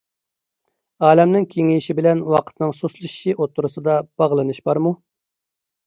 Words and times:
ئالەمنىڭ 1.07 1.45
كېڭىيىشى 1.51 1.97
بىلەن 2.01 2.25
ۋاقىتنىڭ 2.33 2.75
سۇسلىشىشى 2.81 3.39
ئوتتۇرىسىدا 3.39 4.03
باغلىنىش 4.19 4.67
بارمۇ؟ 4.69 5.01